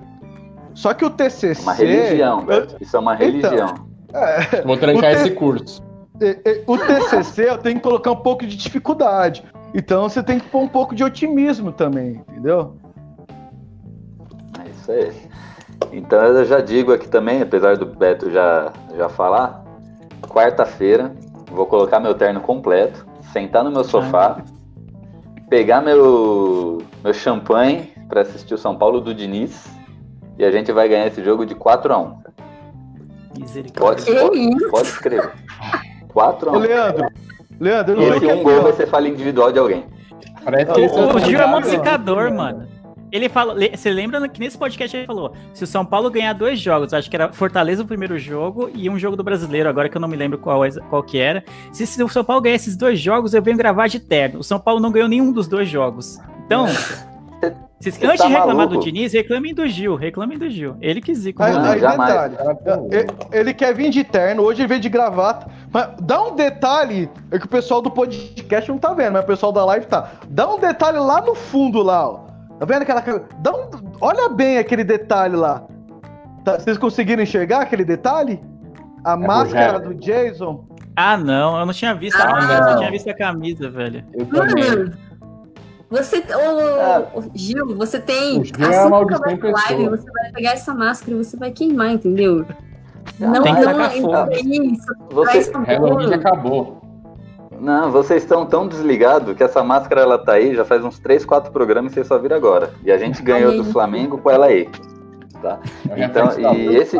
Só 0.74 0.94
que 0.94 1.06
o 1.06 1.10
TCC. 1.10 1.62
Uma 1.64 1.74
religião. 1.74 2.46
Isso 2.80 2.96
é 2.96 3.00
uma 3.00 3.16
então, 3.16 3.26
religião. 3.26 3.76
Então, 4.08 4.22
é... 4.22 4.62
Vou 4.62 4.78
trancar 4.78 5.12
esse 5.12 5.32
curso. 5.32 5.84
O 6.68 6.78
TCC 6.78 7.50
eu 7.50 7.58
tenho 7.58 7.78
que 7.78 7.82
colocar 7.82 8.12
um 8.12 8.18
pouco 8.18 8.46
de 8.46 8.56
dificuldade. 8.56 9.44
Então 9.74 10.08
você 10.08 10.24
tem 10.24 10.40
que 10.40 10.48
pôr 10.48 10.62
um 10.62 10.68
pouco 10.68 10.96
de 10.96 11.04
otimismo 11.04 11.72
também, 11.72 12.24
entendeu? 12.30 12.78
É 14.64 14.70
isso 14.70 14.92
aí. 14.92 15.12
Então 15.92 16.20
eu 16.24 16.46
já 16.46 16.62
digo 16.62 16.94
aqui 16.94 17.08
também, 17.08 17.42
apesar 17.42 17.76
do 17.76 17.86
Beto 17.86 18.32
já, 18.32 18.72
já 18.96 19.10
falar, 19.10 19.65
quarta-feira 20.28 21.14
vou 21.56 21.66
colocar 21.66 22.00
meu 22.00 22.14
terno 22.14 22.42
completo, 22.42 23.06
sentar 23.32 23.64
no 23.64 23.72
meu 23.72 23.84
sofá, 23.84 24.38
pegar 25.50 25.82
meu, 25.82 26.82
meu 27.04 27.14
champanhe 27.14 27.94
para 28.10 28.22
assistir 28.22 28.54
o 28.54 28.58
São 28.58 28.76
Paulo 28.76 29.00
do 29.00 29.14
Diniz 29.14 29.66
e 30.38 30.44
a 30.44 30.52
gente 30.52 30.72
vai 30.72 30.90
ganhar 30.90 31.08
esse 31.08 31.24
jogo 31.24 31.46
de 31.46 31.56
4 31.56 31.94
a 31.94 31.98
1 31.98 32.26
Pode, 33.76 34.06
pode, 34.06 34.70
pode 34.70 34.88
escrever. 34.88 35.34
4 36.10 36.50
a 36.50 36.54
1 36.54 36.56
Ô, 36.56 36.60
Leandro, 36.60 37.08
Leandro, 37.60 38.02
e 38.02 38.06
esse 38.06 38.26
um 38.28 38.44
gol 38.44 38.62
vai 38.62 38.74
ser 38.74 38.88
falha 38.88 39.08
individual 39.08 39.52
de 39.52 39.60
alguém. 39.60 39.86
o, 40.46 41.16
o 41.16 41.20
Gil 41.20 41.40
é 41.40 41.48
modificador, 41.48 42.34
mano. 42.34 42.68
Ele 43.12 43.30
fala, 43.30 43.56
você 43.74 43.90
lembra 43.90 44.28
que 44.28 44.40
nesse 44.40 44.58
podcast 44.58 44.96
ele 44.96 45.06
falou: 45.06 45.34
se 45.54 45.64
o 45.64 45.68
São 45.68 45.86
Paulo 45.86 46.10
ganhar 46.10 46.34
dois 46.34 46.60
jogos, 46.60 46.94
acho 46.94 47.10
que 47.10 47.16
era 47.16 47.32
Fortaleza 47.32 47.84
o 47.84 47.86
primeiro 47.86 48.18
jogo 48.18 48.70
e 48.74 48.90
um 48.90 48.98
jogo 48.98 49.16
do 49.16 49.24
brasileiro, 49.24 49.70
agora 49.70 49.88
que 49.88 49.96
eu 49.96 50.02
não 50.02 50.08
me 50.08 50.18
lembro 50.18 50.38
qual, 50.38 50.62
qual 50.90 51.04
que 51.04 51.18
era. 51.18 51.44
Se, 51.72 51.86
se 51.86 52.04
o 52.04 52.10
São 52.10 52.24
Paulo 52.24 52.42
ganhar 52.42 52.56
esses 52.56 52.76
dois 52.76 53.00
jogos, 53.00 53.34
eu 53.34 53.42
venho 53.42 53.58
gravar 53.58 53.88
de 53.88 54.00
terno. 54.00 54.40
O 54.40 54.44
São 54.44 54.60
Paulo 54.60 54.80
não 54.80 54.92
ganhou 54.92 55.08
nenhum 55.08 55.32
dos 55.32 55.48
dois 55.48 55.70
jogos. 55.70 56.20
Então, 56.46 56.68
Vocês, 57.80 58.02
antes 58.02 58.18
tá 58.18 58.28
de 58.28 58.34
reclamar 58.34 58.56
maluco? 58.56 58.78
do 58.78 58.84
Diniz, 58.84 59.14
reclamem 59.14 59.54
do 59.54 59.68
Gil, 59.68 59.96
reclamem 59.96 60.38
do 60.38 60.50
Gil. 60.50 60.76
Ele 60.82 61.02
que 61.02 61.14
zica. 61.14 61.44
Aí, 61.44 61.56
aí, 61.56 61.80
detalhe, 61.80 62.36
ele, 62.90 63.08
ele, 63.32 63.54
quer 63.54 63.76
vir 63.76 63.90
de 63.90 64.04
terno, 64.04 64.44
hoje 64.44 64.62
ele 64.62 64.70
veio 64.70 64.80
de 64.80 64.90
gravata. 64.90 65.48
Mas 65.72 65.90
dá 66.02 66.24
um 66.24 66.36
detalhe, 66.36 67.10
é 67.30 67.38
que 67.38 67.46
o 67.46 67.50
pessoal 67.50 67.82
do 67.82 67.92
podcast 67.92 68.72
não 68.72 68.78
tá 68.78 68.94
vendo, 68.94 69.14
mas 69.14 69.24
o 69.24 69.28
pessoal 69.28 69.52
da 69.52 69.64
live 69.66 69.86
tá. 69.86 70.14
Dá 70.30 70.52
um 70.52 70.58
detalhe 70.60 70.98
lá 70.98 71.22
no 71.22 71.36
fundo 71.36 71.84
lá, 71.84 72.10
ó. 72.10 72.25
Tá 72.60 72.66
vendo 72.66 72.84
aquela. 72.84 73.02
Dá 73.40 73.52
um, 73.52 73.70
olha 74.02 74.30
bem 74.30 74.58
aquele 74.58 74.84
detalhe 74.84 75.36
lá. 75.36 75.64
Tá, 76.44 76.60
vocês 76.60 76.78
conseguiram 76.78 77.24
enxergar 77.24 77.62
aquele 77.62 77.84
detalhe? 77.84 78.42
A 79.04 79.14
é 79.14 79.18
máscara 79.18 79.80
do 79.80 79.94
Jason. 79.94 80.66
Ah, 80.96 81.18
não, 81.18 81.60
eu 81.60 81.66
não 81.66 81.74
tinha 81.74 81.94
visto 81.94 82.20
ah, 82.20 82.24
a 82.24 82.28
camisa, 82.28 82.72
eu 82.72 82.78
tinha 82.78 82.92
visto 82.92 83.10
a 83.10 83.14
camisa, 83.14 83.70
velho. 83.70 84.06
Eu 84.14 84.26
também. 84.28 84.94
Você, 85.90 86.18
ô, 86.18 87.22
é. 87.22 87.30
Gil, 87.34 87.76
você 87.76 88.00
tem. 88.00 88.44
Gil 88.44 88.54
assim 88.60 88.94
é 88.94 89.06
que 89.06 89.14
acabar 89.14 89.70
a 89.70 89.72
live, 89.72 89.90
você 89.90 90.12
vai 90.12 90.32
pegar 90.32 90.52
essa 90.52 90.74
máscara 90.74 91.12
e 91.12 91.24
você 91.24 91.38
vai 91.38 91.52
queimar, 91.52 91.92
entendeu? 91.92 92.46
Não, 93.20 93.44
tem 93.44 93.56
que 93.56 93.62
não, 93.62 94.32
isso. 94.32 94.88
Você... 95.12 95.52
Halloween 95.52 96.14
acabou. 96.14 96.82
Não, 96.82 96.85
vocês 97.92 98.24
estão 98.24 98.46
tão 98.46 98.68
desligados 98.68 99.36
que 99.36 99.44
essa 99.44 99.64
máscara 99.64 100.02
ela 100.02 100.18
tá 100.18 100.34
aí 100.34 100.56
já 100.56 100.66
faz 100.66 100.84
uns 100.84 101.00
3, 101.00 101.26
4 101.26 101.52
programas 101.52 101.92
e 101.92 101.96
vocês 101.96 102.08
só 102.08 102.18
viram 102.18 102.36
agora. 102.36 102.74
E 102.84 102.92
a 102.92 102.98
gente 102.98 103.22
ganhou 103.22 103.56
do 103.56 103.64
Flamengo 103.66 104.18
com 104.18 104.30
ela 104.30 104.48
aí. 104.48 104.70
Tá? 105.42 105.60
Então, 105.96 106.30
e 106.40 106.76
esse, 106.76 106.98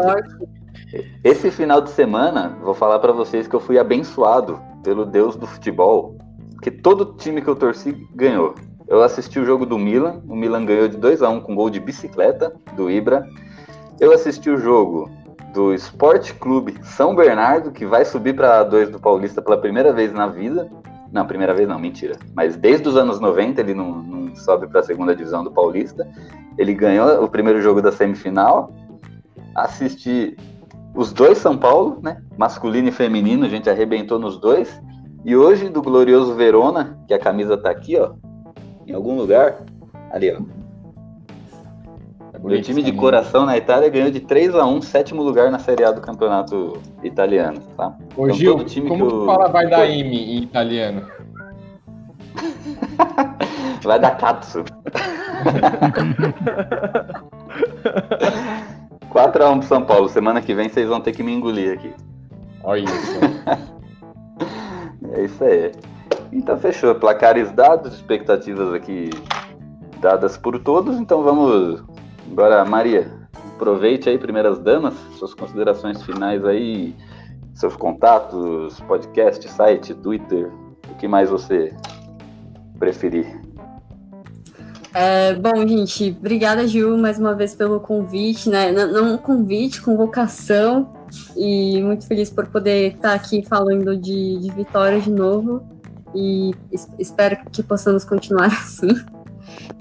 esse 1.24 1.52
final 1.52 1.82
de 1.82 1.90
semana, 1.90 2.58
vou 2.62 2.74
falar 2.74 3.00
para 3.00 3.12
vocês 3.12 3.48
que 3.48 3.56
eu 3.56 3.60
fui 3.60 3.80
abençoado 3.80 4.60
pelo 4.84 5.06
Deus 5.06 5.36
do 5.36 5.48
futebol, 5.48 6.16
que 6.62 6.70
todo 6.70 7.16
time 7.18 7.42
que 7.42 7.48
eu 7.48 7.56
torci 7.56 7.92
ganhou. 8.14 8.56
Eu 8.88 9.02
assisti 9.02 9.40
o 9.40 9.46
jogo 9.46 9.66
do 9.66 9.80
Milan, 9.80 10.22
o 10.28 10.36
Milan 10.36 10.64
ganhou 10.64 10.88
de 10.88 10.98
2 10.98 11.24
a 11.24 11.30
1 11.30 11.42
com 11.42 11.56
gol 11.56 11.70
de 11.70 11.80
bicicleta 11.80 12.54
do 12.76 12.90
Ibra. 12.90 13.26
Eu 14.00 14.14
assisti 14.14 14.50
o 14.50 14.58
jogo 14.58 15.10
do 15.56 15.74
Esporte 15.74 16.34
Clube 16.34 16.76
São 16.84 17.16
Bernardo, 17.16 17.72
que 17.72 17.86
vai 17.86 18.04
subir 18.04 18.36
para 18.36 18.60
a 18.60 18.64
2 18.64 18.90
do 18.90 19.00
Paulista 19.00 19.42
pela 19.42 19.58
primeira 19.58 19.94
vez 19.94 20.12
na 20.12 20.28
vida. 20.28 20.70
Não, 21.12 21.26
primeira 21.26 21.54
vez 21.54 21.68
não, 21.68 21.80
mentira. 21.80 22.18
Mas 22.36 22.58
desde 22.58 22.90
os 22.90 22.98
anos 22.98 23.22
90 23.22 23.62
ele 23.62 23.74
não, 23.74 24.04
não 24.04 24.36
sobe 24.36 24.68
para 24.68 24.82
a 24.82 24.84
segunda 24.84 25.16
divisão 25.16 25.46
do 25.46 25.52
Paulista. 25.52 26.06
Ele 26.58 26.74
ganhou 26.74 27.24
o 27.24 27.30
primeiro 27.30 27.62
jogo 27.62 27.82
da 27.82 27.90
semifinal. 27.90 28.74
Assisti 29.56 30.36
os 30.94 31.14
dois 31.14 31.38
São 31.38 31.58
Paulo, 31.58 32.00
né? 32.04 32.22
Masculino 32.38 32.90
e 32.90 32.92
feminino, 32.92 33.46
a 33.46 33.50
gente 33.50 33.70
arrebentou 33.70 34.20
nos 34.20 34.38
dois. 34.38 34.82
E 35.24 35.38
hoje 35.38 35.70
do 35.70 35.82
glorioso 35.82 36.36
Verona, 36.36 37.00
que 37.08 37.14
a 37.14 37.20
camisa 37.20 37.58
tá 37.58 37.72
aqui, 37.72 37.98
ó, 37.98 38.12
em 38.86 38.94
algum 38.94 39.16
lugar. 39.16 39.64
Ali, 40.12 40.34
ó. 40.34 40.65
O 42.42 42.62
time 42.62 42.82
de 42.84 42.92
coração 42.92 43.46
na 43.46 43.58
Itália 43.58 43.90
ganhou 43.90 44.12
de 44.12 44.20
3 44.20 44.56
a 44.56 44.66
1 44.66 44.82
sétimo 44.82 45.24
lugar 45.24 45.52
na 45.52 45.60
Série 45.60 45.84
A 45.84 45.92
do 45.92 46.02
campeonato 46.02 46.80
italiano, 47.04 47.60
tá? 47.78 47.96
Ô 48.16 48.26
então, 48.26 48.36
Gil, 48.36 48.64
time 48.66 48.88
como 48.88 49.08
que, 49.08 49.14
eu... 49.14 49.26
fala 49.26 49.48
vai 49.48 49.68
dar 49.70 49.90
M 49.90 50.16
em 50.16 50.44
italiano? 50.44 51.06
vai 53.84 54.00
dar 54.00 54.18
Katsu. 54.18 54.64
4x1 59.16 59.60
pro 59.60 59.68
São 59.68 59.82
Paulo. 59.82 60.10
Semana 60.10 60.42
que 60.42 60.54
vem 60.54 60.68
vocês 60.68 60.90
vão 60.90 61.00
ter 61.00 61.14
que 61.14 61.24
me 61.24 61.34
engolir 61.34 61.74
aqui. 61.74 61.94
Olha 62.64 62.84
isso. 62.84 63.20
é 65.14 65.22
isso 65.24 65.44
aí. 65.44 65.72
Então 66.34 66.58
fechou. 66.58 66.94
Placares 66.96 67.50
dados, 67.54 67.94
expectativas 67.94 68.74
aqui 68.74 69.10
dadas 70.02 70.38
por 70.38 70.60
todos. 70.60 71.00
Então 71.00 71.24
vamos. 71.24 71.82
Agora, 72.32 72.66
Maria, 72.66 73.12
aproveite 73.56 74.10
aí, 74.10 74.18
primeiras 74.18 74.60
damas, 74.60 74.94
suas 75.18 75.34
considerações 75.34 76.02
finais 76.04 76.44
aí, 76.46 76.96
seus 77.54 77.76
contatos, 77.76 78.80
podcast, 78.82 79.48
site, 79.50 79.94
Twitter, 79.94 80.52
o 80.90 80.96
que 80.96 81.08
mais 81.08 81.30
você 81.30 81.74
preferir. 82.78 83.42
É, 84.94 85.34
bom, 85.34 85.68
gente, 85.68 86.16
obrigada, 86.18 86.66
Gil, 86.68 86.98
mais 86.98 87.20
uma 87.20 87.34
vez 87.34 87.54
pelo 87.54 87.80
convite, 87.80 88.50
né? 88.50 88.72
Não, 88.72 89.18
convite, 89.18 89.82
convocação, 89.82 90.94
e 91.36 91.82
muito 91.82 92.08
feliz 92.08 92.30
por 92.30 92.48
poder 92.48 92.94
estar 92.94 93.14
aqui 93.14 93.46
falando 93.46 93.98
de, 93.98 94.40
de 94.40 94.52
Vitória 94.52 95.00
de 95.00 95.12
novo, 95.12 95.62
e 96.14 96.52
espero 96.98 97.38
que 97.52 97.62
possamos 97.62 98.06
continuar 98.06 98.48
assim. 98.64 98.88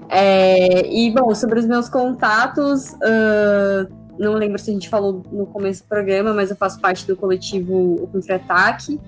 É, 0.09 0.87
e, 0.87 1.11
bom, 1.11 1.33
sobre 1.33 1.59
os 1.59 1.65
meus 1.65 1.89
contatos, 1.89 2.91
uh, 2.93 3.93
não 4.17 4.33
lembro 4.33 4.57
se 4.59 4.69
a 4.69 4.73
gente 4.73 4.89
falou 4.89 5.23
no 5.31 5.45
começo 5.45 5.83
do 5.83 5.87
programa, 5.87 6.33
mas 6.33 6.49
eu 6.49 6.55
faço 6.55 6.79
parte 6.79 7.05
do 7.05 7.15
coletivo 7.15 7.95
O 8.01 8.07
Contra-Ataque, 8.07 8.99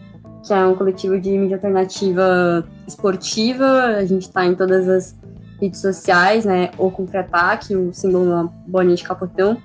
que 0.43 0.53
é 0.53 0.65
um 0.65 0.75
coletivo 0.75 1.19
de 1.19 1.31
mídia 1.37 1.57
alternativa 1.57 2.67
esportiva. 2.87 3.65
A 3.97 4.05
gente 4.05 4.23
está 4.23 4.45
em 4.45 4.55
todas 4.55 4.87
as 4.87 5.15
redes 5.59 5.81
sociais, 5.81 6.45
né? 6.45 6.71
O 6.77 6.91
Contra-Ataque, 6.91 7.75
o 7.75 7.93
símbolo 7.93 8.25
na 8.25 8.43
bolinha 8.67 8.95
de 8.95 9.03
capotão. 9.03 9.57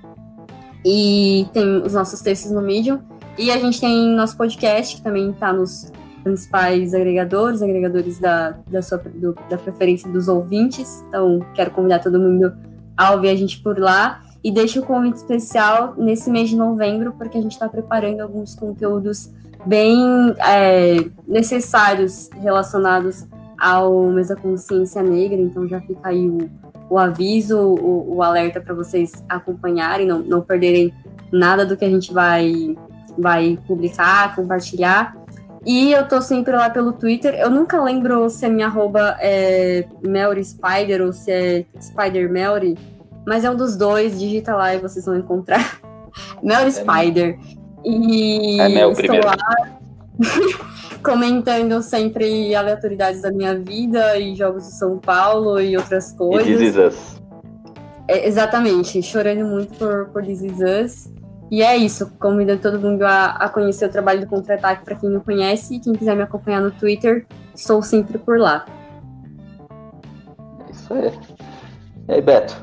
E 0.85 1.47
tem 1.53 1.83
os 1.83 1.93
nossos 1.93 2.21
textos 2.21 2.51
no 2.51 2.61
Medium. 2.61 3.01
E 3.39 3.51
a 3.51 3.59
gente 3.59 3.81
tem 3.81 4.09
nosso 4.15 4.37
podcast, 4.37 4.97
que 4.97 5.03
também 5.03 5.31
está 5.31 5.53
nos 5.53 5.91
principais 6.23 6.95
agregadores, 6.95 7.63
agregadores 7.63 8.19
da, 8.19 8.57
da, 8.67 8.83
sua, 8.83 8.99
do, 8.99 9.35
da 9.49 9.59
preferência 9.59 10.11
dos 10.11 10.29
ouvintes. 10.29 11.05
Então, 11.09 11.41
quero 11.55 11.71
convidar 11.71 11.99
todo 11.99 12.19
mundo 12.19 12.53
a 12.97 13.13
ouvir 13.13 13.29
a 13.29 13.35
gente 13.35 13.61
por 13.61 13.79
lá. 13.79 14.23
E 14.45 14.51
deixo 14.51 14.81
o 14.81 14.83
um 14.83 14.87
convite 14.87 15.17
especial 15.17 15.95
nesse 15.97 16.31
mês 16.31 16.51
de 16.51 16.57
novembro, 16.57 17.13
porque 17.13 17.39
a 17.39 17.41
gente 17.41 17.53
está 17.53 17.69
preparando 17.69 18.21
alguns 18.21 18.55
conteúdos 18.55 19.31
bem 19.65 19.97
é, 20.45 20.97
necessários 21.27 22.29
relacionados 22.41 23.25
ao 23.59 24.11
mês 24.11 24.29
da 24.29 24.37
consciência 24.37 25.03
negra, 25.03 25.41
então 25.41 25.69
já 25.69 25.81
fica 25.81 26.09
aí 26.09 26.29
o, 26.29 26.51
o 26.91 26.99
aviso, 26.99 27.57
o, 27.57 28.17
o 28.17 28.23
alerta 28.23 28.61
para 28.61 28.75
vocês 28.75 29.13
acompanharem, 29.29 30.05
não, 30.05 30.19
não 30.19 30.41
perderem 30.41 30.93
nada 31.31 31.65
do 31.65 31.77
que 31.77 31.85
a 31.85 31.89
gente 31.89 32.13
vai, 32.13 32.77
vai 33.17 33.57
publicar, 33.67 34.35
compartilhar. 34.35 35.17
E 35.65 35.93
eu 35.93 36.07
tô 36.09 36.21
sempre 36.21 36.53
lá 36.53 36.69
pelo 36.71 36.93
Twitter. 36.93 37.35
Eu 37.35 37.49
nunca 37.49 37.83
lembro 37.83 38.29
se 38.29 38.45
a 38.45 38.49
minha 38.49 38.67
arroba 38.67 39.17
é 39.21 39.87
Melry 40.03 40.45
Spider 40.45 41.03
ou 41.03 41.13
se 41.13 41.31
é 41.31 41.65
Spider 41.81 42.31
Melry, 42.31 42.77
mas 43.27 43.45
é 43.45 43.51
um 43.51 43.57
dos 43.57 43.77
dois. 43.77 44.19
Digita 44.19 44.57
lá 44.57 44.75
e 44.75 44.79
vocês 44.79 45.05
vão 45.05 45.17
encontrar. 45.17 45.81
Melry 46.43 46.69
é 46.69 46.71
Spider. 46.71 47.39
E 47.85 48.61
é 48.61 48.71
estou 48.71 48.95
primeiro. 48.95 49.27
lá 49.27 49.37
comentando 51.03 51.83
sempre 51.83 52.55
aleatoriedades 52.55 53.23
da 53.23 53.31
minha 53.31 53.59
vida 53.59 54.19
e 54.19 54.35
jogos 54.35 54.65
de 54.65 54.73
São 54.75 54.99
Paulo 54.99 55.61
e 55.61 55.77
outras 55.77 56.13
coisas. 56.13 56.47
E 56.47 56.57
This 56.57 56.77
Is 56.77 56.77
Us. 56.77 57.23
É, 58.09 58.27
exatamente, 58.27 59.03
chorando 59.03 59.45
muito 59.45 59.75
por, 59.79 60.09
por 60.09 60.25
This 60.25 60.43
Is 60.43 60.59
Us. 60.59 61.22
E 61.53 61.61
é 61.61 61.77
isso, 61.77 62.11
convidando 62.19 62.63
todo 62.63 62.81
mundo 62.81 63.03
a, 63.03 63.33
a 63.33 63.47
conhecer 63.47 63.85
o 63.85 63.93
trabalho 63.93 64.23
do 64.23 64.27
Contra-Ataque 64.27 64.87
para 64.87 64.95
quem 64.95 65.11
não 65.11 65.21
conhece. 65.21 65.77
E 65.77 65.81
quem 65.81 65.93
quiser 65.93 66.17
me 66.17 66.23
acompanhar 66.23 66.63
no 66.63 66.71
Twitter, 66.71 67.27
sou 67.55 67.83
sempre 67.83 68.17
por 68.17 68.39
lá. 68.39 68.65
É 70.67 70.71
isso 70.71 70.95
aí. 70.95 71.13
E 72.09 72.13
aí, 72.13 72.23
Beto? 72.23 72.57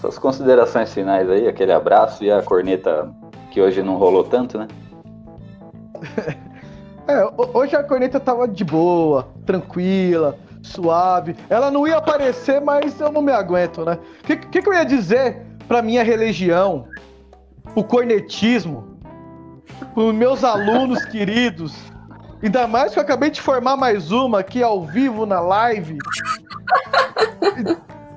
Suas 0.00 0.18
considerações 0.18 0.94
finais 0.94 1.28
aí, 1.28 1.46
aquele 1.46 1.72
abraço 1.72 2.24
e 2.24 2.32
a 2.32 2.42
corneta 2.42 3.14
que 3.50 3.60
hoje 3.60 3.82
não 3.82 3.96
rolou 3.96 4.24
tanto, 4.24 4.56
né? 4.56 4.66
É, 7.08 7.24
hoje 7.58 7.74
a 7.74 7.82
corneta 7.82 8.20
tava 8.20 8.46
de 8.46 8.62
boa, 8.62 9.26
tranquila, 9.44 10.38
suave. 10.62 11.34
Ela 11.48 11.68
não 11.68 11.88
ia 11.88 11.96
aparecer, 11.96 12.60
mas 12.60 13.00
eu 13.00 13.10
não 13.10 13.20
me 13.20 13.32
aguento, 13.32 13.84
né? 13.84 13.98
O 14.20 14.26
que, 14.26 14.36
que, 14.36 14.62
que, 14.62 14.68
eu 14.68 14.74
ia 14.74 14.84
dizer 14.84 15.42
pra 15.66 15.82
minha 15.82 16.04
religião, 16.04 16.86
o 17.74 17.84
cornetismo, 17.84 18.98
pros 19.94 20.14
meus 20.14 20.44
alunos 20.44 21.04
queridos? 21.10 21.74
Ainda 22.42 22.66
mais 22.66 22.92
que 22.92 22.98
eu 22.98 23.02
acabei 23.02 23.30
de 23.30 23.40
formar 23.40 23.76
mais 23.76 24.10
uma 24.10 24.40
aqui 24.40 24.62
ao 24.62 24.86
vivo 24.86 25.26
na 25.26 25.40
live. 25.40 25.98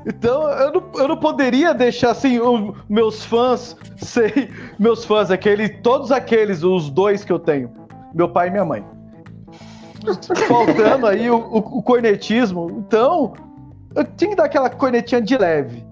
Então 0.05 0.49
eu 0.49 0.71
não, 0.73 0.91
eu 0.95 1.07
não 1.07 1.17
poderia 1.17 1.73
deixar 1.73 2.11
assim 2.11 2.39
os 2.39 2.75
meus 2.89 3.23
fãs 3.23 3.75
sei 3.97 4.51
meus 4.77 5.05
fãs 5.05 5.31
aquele 5.31 5.69
todos 5.69 6.11
aqueles 6.11 6.61
os 6.61 6.89
dois 6.89 7.23
que 7.23 7.31
eu 7.31 7.39
tenho 7.39 7.71
meu 8.13 8.27
pai 8.27 8.49
e 8.49 8.51
minha 8.51 8.65
mãe 8.65 8.83
faltando 10.47 11.07
aí 11.07 11.29
o, 11.29 11.37
o, 11.37 11.57
o, 11.57 11.83
cornetismo 11.83 12.83
então 12.85 13.33
eu 13.95 14.03
tinha 14.03 14.31
que 14.31 14.35
dar 14.35 14.45
aquela 14.45 14.69
cornetinha 14.69 15.21
de 15.21 15.37
leve 15.37 15.85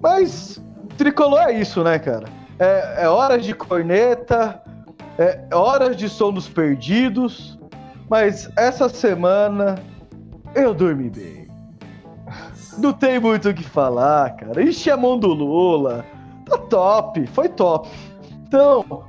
mas 0.00 0.62
tricolor 0.96 1.40
é 1.40 1.52
isso 1.52 1.82
né 1.82 1.98
cara 1.98 2.26
é, 2.60 3.04
é 3.04 3.08
horas 3.08 3.44
de 3.44 3.54
corneta 3.54 4.62
é 5.18 5.48
horas 5.52 5.96
de 5.96 6.08
som 6.08 6.32
dos 6.32 6.48
perdidos 6.48 7.58
mas 8.08 8.48
essa 8.56 8.88
semana 8.88 9.76
eu 10.54 10.72
dormi 10.72 11.10
bem 11.10 11.40
não 12.80 12.92
tem 12.92 13.20
muito 13.20 13.48
o 13.48 13.54
que 13.54 13.62
falar, 13.62 14.36
cara. 14.36 14.62
Enche 14.62 14.90
a 14.90 14.96
mão 14.96 15.18
do 15.18 15.28
Lula. 15.28 16.04
Tá 16.46 16.56
top, 16.56 17.26
foi 17.28 17.48
top. 17.48 17.88
Então, 18.46 19.04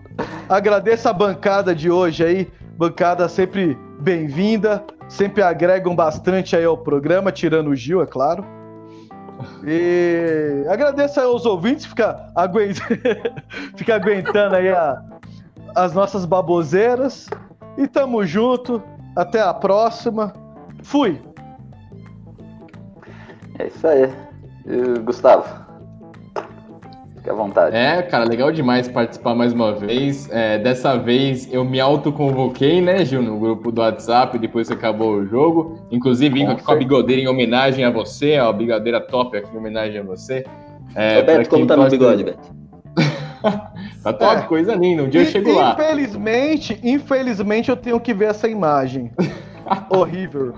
agradeço 0.49 1.07
a 1.07 1.13
bancada 1.13 1.73
de 1.73 1.89
hoje 1.89 2.23
aí. 2.23 2.51
Bancada 2.77 3.27
sempre 3.29 3.77
bem-vinda. 3.99 4.83
Sempre 5.07 5.41
agregam 5.41 5.95
bastante 5.95 6.55
aí 6.55 6.63
ao 6.63 6.77
programa, 6.77 7.31
tirando 7.31 7.69
o 7.69 7.75
Gil, 7.75 8.01
é 8.01 8.05
claro. 8.05 8.45
E 9.65 10.65
agradeço 10.69 11.19
aos 11.19 11.45
ouvintes 11.45 11.85
ficar 11.85 12.31
aguent... 12.35 12.77
fica 13.75 13.95
aguentando 13.95 14.55
aí 14.55 14.69
a... 14.69 15.01
as 15.75 15.93
nossas 15.93 16.25
baboseiras. 16.25 17.29
E 17.77 17.87
tamo 17.87 18.25
junto. 18.25 18.81
Até 19.15 19.41
a 19.41 19.53
próxima. 19.53 20.33
Fui! 20.83 21.21
É 23.59 23.67
isso 23.67 23.87
aí. 23.87 24.09
Gustavo, 25.03 25.60
fique 27.21 27.29
à 27.29 27.33
vontade. 27.33 27.75
É, 27.75 28.01
cara, 28.01 28.25
legal 28.25 28.51
demais 28.51 28.87
participar 28.87 29.35
mais 29.35 29.53
uma 29.53 29.73
vez. 29.73 30.27
É, 30.31 30.57
dessa 30.57 30.97
vez 30.97 31.47
eu 31.53 31.63
me 31.63 31.79
autoconvoquei, 31.79 32.81
né, 32.81 33.05
Gil, 33.05 33.21
no 33.21 33.39
grupo 33.39 33.71
do 33.71 33.79
WhatsApp, 33.81 34.37
depois 34.39 34.67
que 34.67 34.73
acabou 34.73 35.13
o 35.13 35.25
jogo. 35.25 35.79
Inclusive, 35.91 36.33
vim 36.33 36.45
aqui 36.47 36.63
com 36.63 36.71
a 36.71 36.75
bigodeira 36.75 37.21
em 37.21 37.27
homenagem 37.27 37.85
a 37.85 37.91
você, 37.91 38.39
ó, 38.39 38.49
a 38.49 38.53
bigodeira 38.53 38.99
top 38.99 39.37
aqui 39.37 39.53
em 39.53 39.57
homenagem 39.57 39.99
a 39.99 40.03
você. 40.03 40.43
É, 40.95 41.19
Ô, 41.19 41.23
Beto, 41.23 41.49
como 41.49 41.67
tá 41.67 41.77
no 41.77 41.87
bigode, 41.87 42.23
Beto? 42.23 42.61
tá 44.03 44.13
top, 44.13 44.35
é. 44.37 44.41
coisa 44.41 44.75
linda. 44.75 45.03
Um 45.03 45.09
dia 45.09 45.21
eu 45.21 45.25
chego 45.25 45.53
lá. 45.53 45.73
Infelizmente, 45.73 46.79
infelizmente 46.83 47.69
eu 47.69 47.77
tenho 47.77 47.99
que 47.99 48.13
ver 48.13 48.29
essa 48.29 48.47
imagem. 48.47 49.11
Horrível. 49.89 50.53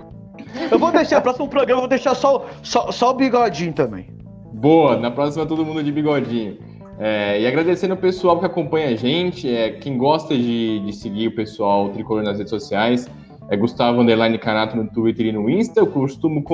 Eu 0.70 0.78
vou 0.78 0.90
deixar, 0.90 1.20
próximo 1.20 1.48
programa, 1.48 1.78
eu 1.78 1.82
vou 1.82 1.88
deixar 1.88 2.14
só, 2.14 2.46
só, 2.62 2.90
só 2.90 3.10
o 3.10 3.14
bigodinho 3.14 3.72
também. 3.72 4.13
Boa, 4.54 4.96
na 4.96 5.10
próxima 5.10 5.44
todo 5.44 5.64
mundo 5.64 5.82
de 5.82 5.90
bigodinho. 5.90 6.58
É, 6.96 7.40
e 7.40 7.46
agradecendo 7.46 7.94
o 7.94 7.96
pessoal 7.96 8.38
que 8.38 8.46
acompanha 8.46 8.88
a 8.90 8.94
gente, 8.94 9.52
é, 9.52 9.72
quem 9.72 9.98
gosta 9.98 10.36
de, 10.36 10.78
de 10.78 10.92
seguir 10.92 11.26
o 11.26 11.34
pessoal 11.34 11.88
tricolor 11.88 12.22
nas 12.22 12.38
redes 12.38 12.50
sociais, 12.50 13.10
é 13.50 13.56
Gustavo 13.56 14.00
Underline 14.00 14.38
Canato 14.38 14.76
no 14.76 14.86
Twitter 14.86 15.26
e 15.26 15.32
no 15.32 15.50
Insta. 15.50 15.80
Eu 15.80 15.88
costumo, 15.88 16.44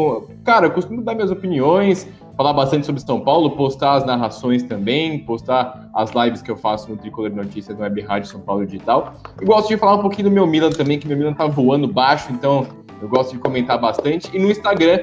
cara, 0.42 0.66
eu 0.66 0.70
costumo 0.70 1.02
dar 1.02 1.14
minhas 1.14 1.30
opiniões, 1.30 2.08
falar 2.38 2.54
bastante 2.54 2.86
sobre 2.86 3.02
São 3.02 3.20
Paulo, 3.20 3.50
postar 3.50 3.92
as 3.92 4.06
narrações 4.06 4.62
também, 4.62 5.18
postar 5.18 5.90
as 5.94 6.10
lives 6.12 6.40
que 6.40 6.50
eu 6.50 6.56
faço 6.56 6.90
no 6.90 6.96
Tricolor 6.96 7.30
Notícias 7.30 7.76
no 7.76 7.82
Web 7.82 8.00
Rádio 8.00 8.30
São 8.30 8.40
Paulo 8.40 8.64
Digital. 8.64 9.12
E 9.40 9.44
gosto 9.44 9.68
de 9.68 9.76
falar 9.76 9.96
um 9.96 10.00
pouquinho 10.00 10.30
do 10.30 10.34
meu 10.34 10.46
Milan 10.46 10.70
também, 10.70 10.98
que 10.98 11.06
meu 11.06 11.18
Milan 11.18 11.34
tá 11.34 11.46
voando 11.46 11.86
baixo, 11.86 12.32
então 12.32 12.66
eu 13.00 13.08
gosto 13.10 13.32
de 13.32 13.38
comentar 13.38 13.78
bastante. 13.78 14.34
E 14.34 14.38
no 14.38 14.50
Instagram, 14.50 15.00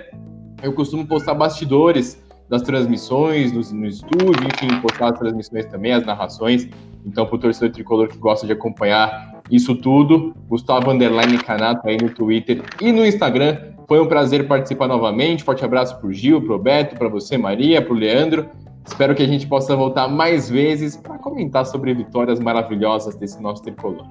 eu 0.64 0.74
costumo 0.74 1.06
postar 1.06 1.36
bastidores 1.36 2.26
das 2.50 2.62
transmissões, 2.62 3.52
no, 3.52 3.62
no 3.78 3.86
estúdio, 3.86 4.48
enfim, 4.54 4.80
postar 4.82 5.12
as 5.12 5.20
transmissões 5.20 5.66
também, 5.66 5.94
as 5.94 6.06
narrações. 6.06 6.68
Então, 7.06 7.26
para 7.26 7.36
o 7.36 7.40
torcedor 7.40 7.72
tricolor 7.72 8.08
que 8.08 8.18
gosta 8.18 8.46
de 8.46 8.54
acompanhar 8.54 9.42
isso 9.50 9.76
tudo, 9.76 10.34
Gustavo 10.48 10.92
Underline 10.92 11.38
Canato 11.40 11.88
aí 11.88 11.98
no 12.02 12.10
Twitter 12.10 12.64
e 12.82 12.92
no 12.92 13.06
Instagram. 13.06 13.58
Foi 13.88 14.02
um 14.02 14.08
prazer 14.08 14.48
participar 14.48 14.88
novamente. 14.88 15.44
Forte 15.44 15.64
abraço 15.64 15.98
para 15.98 16.08
o 16.08 16.14
Gil, 16.14 16.42
para 16.42 16.56
o 16.56 16.60
Beto, 16.60 16.96
para 16.96 17.08
você, 17.08 17.38
Maria, 17.38 17.82
para 17.82 17.94
o 17.94 17.96
Leandro. 17.96 18.50
Espero 18.86 19.16
que 19.16 19.24
a 19.24 19.28
gente 19.28 19.48
possa 19.48 19.76
voltar 19.76 20.08
mais 20.08 20.50
vezes 20.50 20.98
para 20.98 21.18
comentar 21.18 21.66
sobre 21.66 21.94
vitórias 21.94 22.40
maravilhosas 22.40 23.16
desse 23.16 23.42
nosso 23.42 23.64
tricolor 23.64 24.06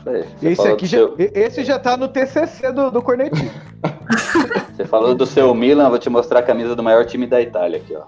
isso 0.00 0.08
aí. 0.08 0.24
esse 0.42 0.68
aqui 0.68 0.86
já, 0.86 0.98
seu... 0.98 1.14
esse 1.18 1.64
já 1.64 1.78
tá 1.78 1.96
no 1.96 2.08
TCC 2.08 2.72
do, 2.72 2.90
do 2.90 3.02
Cornetinho. 3.02 3.50
Você 4.80 4.86
falou 4.86 5.14
do 5.14 5.26
seu 5.26 5.54
Milan, 5.54 5.90
vou 5.90 5.98
te 5.98 6.08
mostrar 6.08 6.38
a 6.38 6.42
camisa 6.42 6.74
do 6.74 6.82
maior 6.82 7.04
time 7.04 7.26
da 7.26 7.38
Itália 7.38 7.76
aqui, 7.76 7.94
ó. 7.94 8.04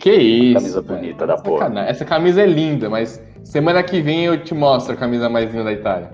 Que 0.00 0.12
isso. 0.12 0.54
Camisa 0.54 0.82
bonita 0.82 1.24
da 1.24 1.36
porra. 1.36 1.72
Essa 1.86 2.04
camisa 2.04 2.42
é 2.42 2.46
linda, 2.46 2.90
mas 2.90 3.22
semana 3.44 3.80
que 3.84 4.00
vem 4.00 4.24
eu 4.24 4.42
te 4.42 4.54
mostro 4.54 4.94
a 4.94 4.96
camisa 4.96 5.28
mais 5.28 5.48
linda 5.52 5.62
da 5.62 5.72
Itália. 5.72 6.10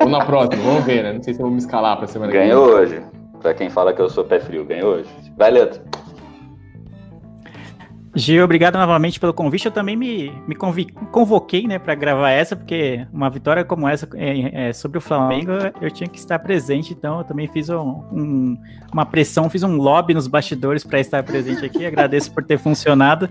Ou 0.00 0.08
na 0.08 0.24
próxima, 0.24 0.62
vamos 0.62 0.84
ver, 0.84 1.02
né? 1.02 1.12
Não 1.12 1.22
sei 1.22 1.34
se 1.34 1.40
eu 1.40 1.44
vou 1.44 1.52
me 1.52 1.58
escalar 1.58 1.98
pra 1.98 2.06
semana 2.06 2.32
Ganhou 2.32 2.66
hoje. 2.66 3.02
Pra 3.42 3.52
quem 3.52 3.68
fala 3.68 3.92
que 3.92 4.00
eu 4.00 4.08
sou 4.08 4.24
pé 4.24 4.40
frio, 4.40 4.64
ganhou 4.64 4.94
hoje. 4.94 5.10
Vai, 5.36 5.50
Leandro. 5.50 5.82
Gil, 8.16 8.44
obrigado 8.44 8.78
novamente 8.78 9.18
pelo 9.18 9.34
convite. 9.34 9.66
Eu 9.66 9.72
também 9.72 9.96
me, 9.96 10.30
me 10.46 10.54
convoquei 10.54 11.66
né, 11.66 11.78
para 11.78 11.94
gravar 11.96 12.30
essa, 12.30 12.54
porque 12.54 13.04
uma 13.12 13.28
vitória 13.28 13.64
como 13.64 13.88
essa 13.88 14.08
é, 14.14 14.68
é, 14.68 14.72
sobre 14.72 14.98
o 14.98 15.00
Flamengo, 15.00 15.50
eu 15.80 15.90
tinha 15.90 16.08
que 16.08 16.18
estar 16.18 16.38
presente, 16.38 16.92
então 16.92 17.18
eu 17.18 17.24
também 17.24 17.48
fiz 17.48 17.68
um, 17.68 18.04
um, 18.12 18.56
uma 18.92 19.04
pressão, 19.04 19.50
fiz 19.50 19.64
um 19.64 19.76
lobby 19.76 20.14
nos 20.14 20.28
bastidores 20.28 20.84
para 20.84 21.00
estar 21.00 21.24
presente 21.24 21.64
aqui. 21.64 21.84
Agradeço 21.84 22.30
por 22.32 22.44
ter 22.44 22.58
funcionado. 22.58 23.28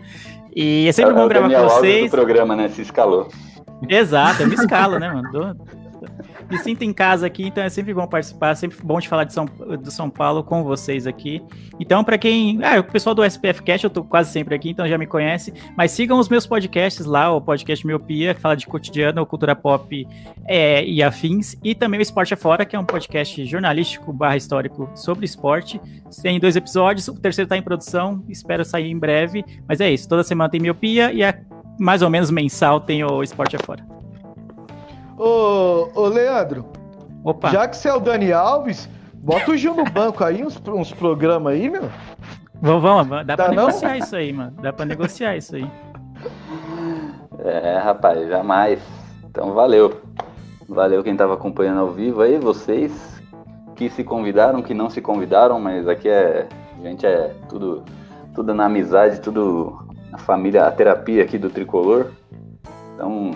E 0.53 0.87
é 0.87 0.91
sempre 0.91 1.11
é, 1.11 1.15
bom 1.15 1.27
gravar 1.27 1.49
com 1.49 1.69
vocês. 1.69 2.11
do 2.11 2.11
programa, 2.11 2.55
né? 2.55 2.67
Se 2.67 2.81
escalou. 2.81 3.29
Exato, 3.87 4.43
eu 4.43 4.47
me 4.47 4.55
escalo, 4.55 4.99
né, 4.99 5.09
mano? 5.09 5.55
Me 6.53 6.59
sinto 6.59 6.83
em 6.83 6.93
casa 6.93 7.25
aqui, 7.25 7.47
então 7.47 7.63
é 7.63 7.69
sempre 7.69 7.93
bom 7.93 8.05
participar, 8.05 8.55
sempre 8.55 8.77
bom 8.83 8.99
de 8.99 9.09
falar 9.09 9.23
de 9.23 9.33
São, 9.33 9.45
do 9.45 9.89
São 9.89 10.09
Paulo 10.09 10.43
com 10.43 10.63
vocês 10.63 11.07
aqui. 11.07 11.41
Então, 11.79 12.03
para 12.03 12.17
quem. 12.17 12.59
Ah, 12.63 12.79
o 12.79 12.83
pessoal 12.83 13.15
do 13.15 13.23
SPF 13.23 13.63
Cast, 13.63 13.83
eu 13.83 13.89
tô 13.89 14.03
quase 14.03 14.31
sempre 14.31 14.53
aqui, 14.53 14.69
então 14.69 14.87
já 14.87 14.97
me 14.97 15.07
conhece. 15.07 15.53
Mas 15.75 15.91
sigam 15.91 16.19
os 16.19 16.29
meus 16.29 16.45
podcasts 16.45 17.05
lá, 17.05 17.31
o 17.31 17.41
podcast 17.41 17.85
Miopia, 17.85 18.33
que 18.35 18.41
fala 18.41 18.55
de 18.55 18.67
cotidiano, 18.67 19.25
cultura 19.25 19.55
pop 19.55 20.07
é, 20.45 20.85
e 20.85 21.01
afins. 21.01 21.57
E 21.63 21.73
também 21.73 21.99
o 21.99 22.03
Esporte 22.03 22.33
Afora, 22.33 22.65
que 22.65 22.75
é 22.75 22.79
um 22.79 22.85
podcast 22.85 23.43
jornalístico 23.45 24.13
barra 24.13 24.37
histórico 24.37 24.89
sobre 24.93 25.25
esporte. 25.25 25.81
Tem 26.21 26.39
dois 26.39 26.55
episódios, 26.55 27.07
o 27.07 27.19
terceiro 27.19 27.49
tá 27.49 27.57
em 27.57 27.63
produção, 27.63 28.23
espero 28.29 28.63
sair 28.63 28.91
em 28.91 28.97
breve. 28.97 29.43
Mas 29.67 29.81
é 29.81 29.91
isso, 29.91 30.07
toda 30.07 30.23
semana 30.23 30.49
tem 30.49 30.61
Miopia 30.61 31.11
e 31.11 31.23
a 31.23 31.35
mais 31.79 32.03
ou 32.03 32.09
menos 32.09 32.29
mensal 32.29 32.79
tem 32.79 33.03
o 33.03 33.23
Esporte 33.23 33.55
Afora. 33.55 33.92
Ô, 35.17 35.89
ô 35.93 36.07
Leandro, 36.07 36.65
Opa. 37.23 37.49
já 37.49 37.67
que 37.67 37.77
você 37.77 37.89
é 37.89 37.93
o 37.93 37.99
Dani 37.99 38.31
Alves, 38.31 38.89
bota 39.13 39.51
o 39.51 39.57
Gil 39.57 39.75
no 39.75 39.85
banco 39.85 40.23
aí, 40.23 40.43
uns, 40.43 40.61
uns 40.67 40.91
programas 40.91 41.53
aí, 41.53 41.69
meu. 41.69 41.89
Vamos, 42.61 42.81
vamos, 42.81 43.09
dá, 43.09 43.23
dá 43.23 43.35
pra 43.35 43.47
não? 43.53 43.67
negociar 43.67 43.97
isso 43.97 44.15
aí, 44.15 44.31
mano. 44.31 44.51
Dá 44.61 44.71
pra 44.71 44.85
negociar 44.85 45.35
isso 45.35 45.55
aí. 45.55 45.69
É, 47.39 47.77
rapaz, 47.77 48.27
jamais. 48.27 48.79
Então 49.25 49.53
valeu. 49.53 50.01
Valeu 50.67 51.03
quem 51.03 51.15
tava 51.15 51.33
acompanhando 51.33 51.81
ao 51.81 51.91
vivo 51.91 52.21
aí, 52.21 52.37
vocês 52.37 53.21
que 53.75 53.89
se 53.89 54.03
convidaram, 54.03 54.61
que 54.61 54.73
não 54.73 54.89
se 54.89 55.01
convidaram, 55.01 55.59
mas 55.59 55.87
aqui 55.87 56.07
é. 56.07 56.47
A 56.79 56.87
gente 56.87 57.05
é 57.05 57.33
tudo, 57.47 57.83
tudo 58.33 58.53
na 58.53 58.65
amizade, 58.65 59.21
tudo 59.21 59.87
a 60.11 60.17
família, 60.17 60.65
a 60.65 60.71
terapia 60.71 61.23
aqui 61.23 61.37
do 61.37 61.49
tricolor. 61.49 62.11
Então, 62.93 63.31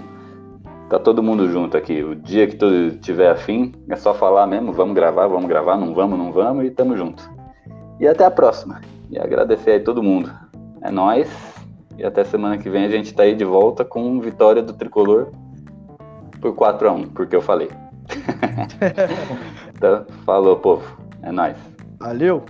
Tá 0.90 0.98
todo 0.98 1.22
mundo 1.22 1.50
junto 1.50 1.76
aqui. 1.76 2.02
O 2.02 2.16
dia 2.16 2.48
que 2.48 2.56
tu 2.56 2.92
tiver 3.00 3.30
afim, 3.30 3.74
é 3.90 3.96
só 3.96 4.14
falar 4.14 4.48
mesmo, 4.48 4.72
vamos 4.72 4.96
gravar, 4.96 5.28
vamos 5.28 5.48
gravar, 5.48 5.78
não 5.78 5.94
vamos, 5.94 6.18
não 6.18 6.32
vamos 6.32 6.66
e 6.66 6.72
tamo 6.72 6.96
junto. 6.96 7.30
E 8.00 8.08
até 8.08 8.24
a 8.26 8.32
próxima. 8.32 8.82
E 9.10 9.20
agradecer 9.20 9.72
aí 9.72 9.80
todo 9.82 10.02
mundo. 10.02 10.32
É 10.82 10.90
nós. 10.90 11.30
E 11.98 12.06
até 12.06 12.24
semana 12.24 12.58
que 12.58 12.70
vem 12.70 12.86
a 12.86 12.90
gente 12.90 13.14
tá 13.14 13.24
aí 13.24 13.36
de 13.36 13.44
volta 13.44 13.84
com 13.84 14.20
vitória 14.22 14.62
do 14.62 14.74
tricolor 14.74 15.32
por 16.40 16.54
4 16.56 16.88
a 16.88 16.92
1 16.92 17.08
porque 17.10 17.36
eu 17.36 17.42
falei. 17.42 17.70
então, 19.76 20.06
falou, 20.26 20.56
povo. 20.58 20.98
É 21.22 21.32
nós. 21.32 21.58
Valeu. 22.00 22.46